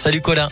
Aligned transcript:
Salut 0.00 0.22
Colin. 0.22 0.48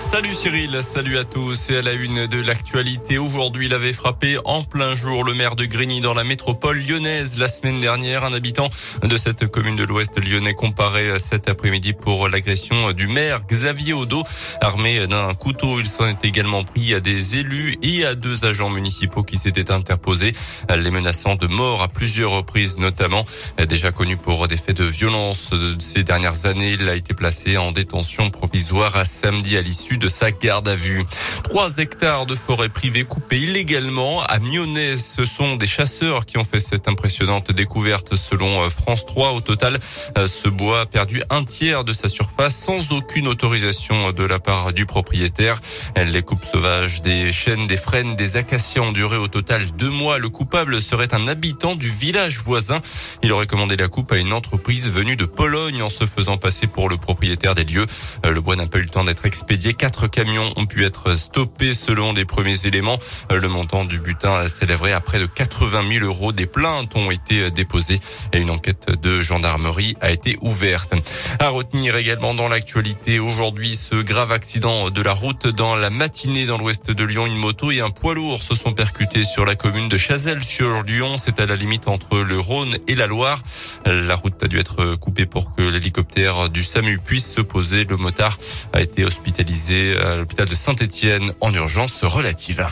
Salut 0.00 0.32
Cyril, 0.32 0.80
salut 0.82 1.18
à 1.18 1.24
tous 1.24 1.68
et 1.70 1.76
à 1.76 1.82
la 1.82 1.92
une 1.92 2.26
de 2.26 2.40
l'actualité. 2.40 3.18
Aujourd'hui, 3.18 3.66
il 3.66 3.74
avait 3.74 3.92
frappé 3.92 4.38
en 4.46 4.64
plein 4.64 4.94
jour 4.94 5.24
le 5.24 5.34
maire 5.34 5.56
de 5.56 5.66
Grigny 5.66 6.00
dans 6.00 6.14
la 6.14 6.24
métropole 6.24 6.80
lyonnaise. 6.80 7.38
La 7.38 7.48
semaine 7.48 7.80
dernière, 7.80 8.24
un 8.24 8.32
habitant 8.32 8.70
de 9.02 9.16
cette 9.18 9.46
commune 9.46 9.76
de 9.76 9.84
l'ouest 9.84 10.18
lyonnais 10.18 10.54
comparé 10.54 11.18
cet 11.18 11.50
après-midi 11.50 11.92
pour 11.92 12.30
l'agression 12.30 12.92
du 12.92 13.08
maire 13.08 13.42
Xavier 13.46 13.92
Odo. 13.92 14.24
Armé 14.62 15.06
d'un 15.06 15.34
couteau, 15.34 15.78
il 15.78 15.86
s'en 15.86 16.06
est 16.06 16.24
également 16.24 16.64
pris 16.64 16.94
à 16.94 17.00
des 17.00 17.36
élus 17.36 17.76
et 17.82 18.06
à 18.06 18.14
deux 18.14 18.46
agents 18.46 18.70
municipaux 18.70 19.22
qui 19.22 19.36
s'étaient 19.36 19.70
interposés, 19.70 20.32
les 20.74 20.90
menaçant 20.90 21.36
de 21.36 21.46
mort 21.46 21.82
à 21.82 21.88
plusieurs 21.88 22.30
reprises 22.30 22.78
notamment. 22.78 23.26
Déjà 23.68 23.92
connu 23.92 24.16
pour 24.16 24.48
des 24.48 24.56
faits 24.56 24.78
de 24.78 24.84
violence 24.84 25.50
ces 25.78 26.04
dernières 26.04 26.46
années, 26.46 26.72
il 26.72 26.88
a 26.88 26.94
été 26.94 27.12
placé 27.12 27.58
en 27.58 27.70
détention 27.70 28.30
provisoire 28.30 28.96
à 28.96 29.04
samedi 29.04 29.58
à 29.58 29.60
l'issue 29.60 29.89
de 29.98 30.08
sa 30.08 30.30
garde 30.30 30.68
à 30.68 30.74
vue. 30.74 31.04
Trois 31.44 31.78
hectares 31.78 32.26
de 32.26 32.34
forêt 32.34 32.68
privée 32.68 33.04
coupés 33.04 33.40
illégalement 33.40 34.22
à 34.22 34.38
Mionnais. 34.38 34.96
Ce 34.96 35.24
sont 35.24 35.56
des 35.56 35.66
chasseurs 35.66 36.26
qui 36.26 36.38
ont 36.38 36.44
fait 36.44 36.60
cette 36.60 36.88
impressionnante 36.88 37.52
découverte 37.52 38.16
selon 38.16 38.62
euh, 38.62 38.70
France 38.70 39.06
3. 39.06 39.32
Au 39.32 39.40
total, 39.40 39.78
euh, 40.18 40.26
ce 40.26 40.48
bois 40.48 40.82
a 40.82 40.86
perdu 40.86 41.22
un 41.30 41.44
tiers 41.44 41.84
de 41.84 41.92
sa 41.92 42.08
surface 42.08 42.56
sans 42.56 42.92
aucune 42.92 43.28
autorisation 43.28 44.12
de 44.12 44.24
la 44.24 44.38
part 44.38 44.72
du 44.72 44.86
propriétaire. 44.86 45.60
Les 45.96 46.22
coupes 46.22 46.44
sauvages 46.44 47.02
des 47.02 47.32
chênes, 47.32 47.66
des 47.66 47.76
frênes, 47.76 48.16
des 48.16 48.36
acacias 48.36 48.82
ont 48.82 48.92
duré 48.92 49.16
au 49.16 49.28
total 49.28 49.64
deux 49.76 49.90
mois. 49.90 50.18
Le 50.18 50.28
coupable 50.28 50.80
serait 50.80 51.14
un 51.14 51.26
habitant 51.28 51.76
du 51.76 51.88
village 51.88 52.38
voisin. 52.38 52.80
Il 53.22 53.32
aurait 53.32 53.46
commandé 53.46 53.76
la 53.76 53.88
coupe 53.88 54.12
à 54.12 54.18
une 54.18 54.32
entreprise 54.32 54.90
venue 54.90 55.16
de 55.16 55.24
Pologne 55.24 55.82
en 55.82 55.90
se 55.90 56.06
faisant 56.06 56.36
passer 56.36 56.66
pour 56.66 56.88
le 56.88 56.96
propriétaire 56.96 57.54
des 57.54 57.64
lieux. 57.64 57.86
Euh, 58.24 58.30
le 58.30 58.40
bois 58.40 58.56
n'a 58.56 58.66
pas 58.66 58.78
eu 58.78 58.82
le 58.82 58.88
temps 58.88 59.04
d'être 59.04 59.26
expédié 59.26 59.74
Quatre 59.80 60.08
camions 60.08 60.52
ont 60.56 60.66
pu 60.66 60.84
être 60.84 61.14
stoppés 61.16 61.72
selon 61.72 62.12
les 62.12 62.26
premiers 62.26 62.66
éléments. 62.66 62.98
Le 63.30 63.48
montant 63.48 63.86
du 63.86 63.98
butin 63.98 64.46
s'élèverait 64.46 64.92
à 64.92 65.00
près 65.00 65.18
de 65.18 65.24
80 65.24 65.90
000 65.90 66.04
euros. 66.04 66.32
Des 66.32 66.44
plaintes 66.44 66.94
ont 66.96 67.10
été 67.10 67.50
déposées 67.50 67.98
et 68.34 68.40
une 68.40 68.50
enquête 68.50 68.90
de 69.00 69.22
gendarmerie 69.22 69.96
a 70.02 70.10
été 70.10 70.36
ouverte. 70.42 70.92
À 71.38 71.48
retenir 71.48 71.96
également 71.96 72.34
dans 72.34 72.46
l'actualité 72.46 73.20
aujourd'hui 73.20 73.74
ce 73.74 73.94
grave 73.94 74.32
accident 74.32 74.90
de 74.90 75.00
la 75.00 75.14
route 75.14 75.46
dans 75.46 75.74
la 75.76 75.88
matinée 75.88 76.44
dans 76.44 76.58
l'ouest 76.58 76.90
de 76.90 77.04
Lyon. 77.04 77.24
Une 77.24 77.38
moto 77.38 77.70
et 77.70 77.80
un 77.80 77.88
poids 77.88 78.14
lourd 78.14 78.42
se 78.42 78.54
sont 78.54 78.74
percutés 78.74 79.24
sur 79.24 79.46
la 79.46 79.54
commune 79.54 79.88
de 79.88 79.96
Chazelles-sur-Lyon. 79.96 81.16
C'est 81.16 81.40
à 81.40 81.46
la 81.46 81.56
limite 81.56 81.88
entre 81.88 82.18
le 82.18 82.38
Rhône 82.38 82.76
et 82.86 82.96
la 82.96 83.06
Loire. 83.06 83.42
La 83.86 84.14
route 84.14 84.42
a 84.42 84.46
dû 84.46 84.58
être 84.58 84.94
coupée 84.96 85.26
pour 85.26 85.54
que 85.54 85.62
l'hélicoptère 85.62 86.50
du 86.50 86.62
SAMU 86.62 86.98
puisse 86.98 87.32
se 87.32 87.40
poser. 87.40 87.84
Le 87.84 87.96
motard 87.96 88.36
a 88.72 88.80
été 88.80 89.04
hospitalisé 89.04 89.96
à 89.96 90.16
l'hôpital 90.16 90.48
de 90.48 90.54
Saint-Étienne 90.54 91.32
en 91.40 91.52
urgence 91.54 92.04
relative. 92.04 92.66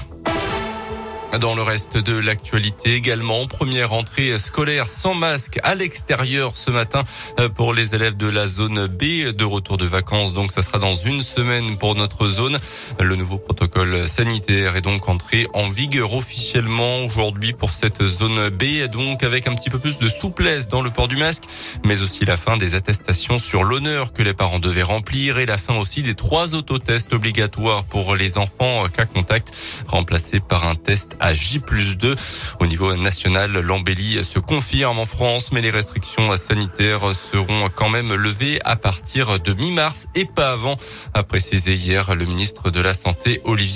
Dans 1.41 1.55
le 1.55 1.63
reste 1.63 1.99
de 1.99 2.19
l'actualité 2.19 2.95
également, 2.95 3.47
première 3.47 3.93
entrée 3.93 4.37
scolaire 4.39 4.87
sans 4.87 5.15
masque 5.15 5.61
à 5.63 5.75
l'extérieur 5.75 6.51
ce 6.57 6.71
matin 6.71 7.05
euh, 7.39 7.49
pour 7.49 7.75
les 7.75 7.95
élèves 7.95 8.17
de 8.17 8.29
la 8.29 8.47
zone 8.47 8.87
B 8.87 9.31
de 9.37 9.45
retour 9.45 9.77
de 9.77 9.85
vacances. 9.85 10.33
Donc 10.33 10.51
ça 10.51 10.63
sera 10.63 10.79
dans 10.79 10.95
une 10.95 11.23
semaine 11.23 11.77
pour 11.77 11.95
notre 11.95 12.27
zone. 12.27 12.59
Le 12.99 13.15
nouveau 13.15 13.37
protocole 13.39 13.68
sanitaire 14.07 14.77
est 14.77 14.81
donc 14.81 15.09
entré 15.09 15.47
en 15.55 15.69
vigueur 15.71 16.13
officiellement 16.13 17.05
aujourd'hui 17.05 17.53
pour 17.53 17.71
cette 17.71 18.03
zone 18.03 18.49
B. 18.49 18.89
Donc 18.91 19.23
avec 19.23 19.47
un 19.47 19.55
petit 19.55 19.71
peu 19.71 19.79
plus 19.79 19.99
de 19.99 20.09
souplesse 20.09 20.69
dans 20.69 20.83
le 20.83 20.91
port 20.91 21.07
du 21.07 21.17
masque, 21.17 21.45
mais 21.85 22.03
aussi 22.03 22.25
la 22.25 22.37
fin 22.37 22.57
des 22.57 22.75
attestations 22.75 23.39
sur 23.39 23.63
l'honneur 23.63 24.13
que 24.13 24.23
les 24.23 24.35
parents 24.35 24.59
devaient 24.59 24.83
remplir 24.83 25.39
et 25.39 25.47
la 25.47 25.59
fin 25.59 25.77
aussi 25.77 26.03
des 26.03 26.15
trois 26.15 26.55
autotests 26.55 27.13
obligatoires 27.13 27.85
pour 27.85 28.17
les 28.17 28.37
enfants 28.37 28.89
cas 28.89 29.07
contact 29.07 29.53
remplacés 29.87 30.41
par 30.41 30.67
un 30.67 30.75
test 30.75 31.17
à 31.21 31.33
J 31.33 31.61
2. 31.61 32.17
Au 32.61 32.67
niveau 32.67 32.97
national, 32.97 33.53
l'embellie 33.53 34.25
se 34.25 34.39
confirme 34.39 34.99
en 34.99 35.07
France, 35.07 35.53
mais 35.53 35.61
les 35.61 35.71
restrictions 35.71 36.37
sanitaires 36.37 37.15
seront 37.15 37.69
quand 37.75 37.91
même 37.91 38.13
levées 38.15 38.59
à 38.65 38.77
partir 38.77 39.39
de 39.39 39.53
mi-mars 39.53 40.09
et 40.15 40.25
pas 40.25 40.53
avant, 40.53 40.77
a 41.15 41.23
précisé 41.23 41.75
hier 41.75 42.15
le 42.15 42.25
ministre 42.25 42.71
de 42.71 42.81
la 42.81 42.95
Santé 42.95 43.41
Olivier 43.45 43.68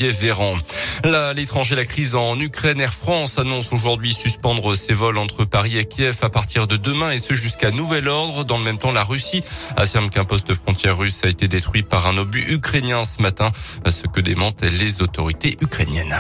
Là, 1.04 1.32
l'étranger, 1.32 1.75
la 1.75 1.84
crise 1.84 2.14
en 2.14 2.38
Ukraine, 2.38 2.80
Air 2.80 2.94
France 2.94 3.38
annonce 3.38 3.72
aujourd'hui 3.72 4.12
suspendre 4.12 4.76
ses 4.76 4.92
vols 4.92 5.19
entre 5.19 5.44
Paris 5.44 5.78
et 5.78 5.84
Kiev 5.84 6.19
à 6.22 6.30
partir 6.30 6.66
de 6.66 6.76
demain 6.76 7.10
et 7.10 7.19
ce 7.19 7.34
jusqu'à 7.34 7.70
nouvel 7.70 8.08
ordre. 8.08 8.44
Dans 8.44 8.58
le 8.58 8.64
même 8.64 8.78
temps, 8.78 8.92
la 8.92 9.04
Russie 9.04 9.42
affirme 9.76 10.10
qu'un 10.10 10.25
poste 10.25 10.54
frontière 10.54 10.98
russe 10.98 11.25
a 11.25 11.28
été 11.28 11.48
détruit 11.48 11.82
par 11.82 12.06
un 12.06 12.16
obus 12.16 12.44
ukrainien 12.48 13.04
ce 13.04 13.22
matin, 13.22 13.50
ce 13.88 14.06
que 14.06 14.20
démentent 14.20 14.62
les 14.62 15.03
autorités 15.03 15.56
ukrainiennes. 15.60 16.16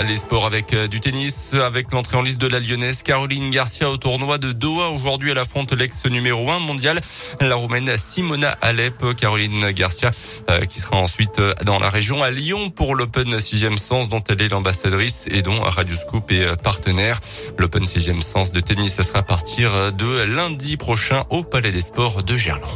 Les 0.00 0.16
sports 0.16 0.46
avec 0.46 0.72
euh, 0.72 0.88
du 0.88 1.00
tennis, 1.00 1.54
avec 1.54 1.92
l'entrée 1.92 2.16
en 2.16 2.22
liste 2.22 2.40
de 2.40 2.46
la 2.46 2.60
lyonnaise 2.60 3.02
Caroline 3.02 3.50
Garcia 3.50 3.90
au 3.90 3.98
tournoi 3.98 4.38
de 4.38 4.52
Doha. 4.52 4.88
Aujourd'hui, 4.88 5.30
elle 5.30 5.38
affronte 5.38 5.72
l'ex 5.72 6.06
numéro 6.06 6.50
1 6.50 6.58
mondial, 6.60 7.00
la 7.40 7.54
roumaine 7.54 7.96
Simona 7.98 8.56
Alep. 8.62 9.14
Caroline 9.16 9.70
Garcia, 9.70 10.10
euh, 10.50 10.64
qui 10.64 10.80
sera 10.80 10.96
ensuite 10.96 11.38
euh, 11.38 11.54
dans 11.64 11.78
la 11.78 11.90
région 11.90 12.22
à 12.22 12.30
Lyon 12.30 12.70
pour 12.70 12.96
l'Open 12.96 13.36
6e 13.36 13.76
sens 13.76 14.08
dont 14.08 14.24
elle 14.28 14.40
est 14.42 14.48
l'ambassadrice 14.48 15.26
et 15.30 15.42
dont 15.42 15.60
Radio 15.60 15.94
Scoop 15.94 16.32
est 16.32 16.56
partenaire. 16.62 17.20
L'Open 17.58 17.84
6e 17.84 18.22
sens 18.22 18.50
de 18.50 18.60
tennis, 18.60 18.94
ça 18.94 19.02
sera 19.02 19.20
à 19.20 19.22
partir 19.22 19.92
de 19.92 20.22
lundi 20.22 20.76
prochain 20.76 21.24
au 21.30 21.44
Palais 21.44 21.70
des 21.70 21.82
Sports 21.82 22.22
de 22.22 22.36
Gerland. 22.36 22.66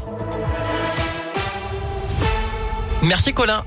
Merci 3.03 3.33
Colin. 3.33 3.65